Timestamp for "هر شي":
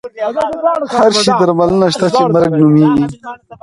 0.99-1.31